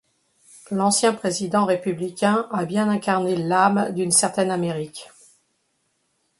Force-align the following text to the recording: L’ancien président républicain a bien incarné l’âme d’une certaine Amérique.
L’ancien 0.71 1.13
président 1.13 1.63
républicain 1.63 2.47
a 2.51 2.65
bien 2.65 2.89
incarné 2.89 3.35
l’âme 3.35 3.91
d’une 3.93 4.09
certaine 4.11 4.49
Amérique. 4.49 5.09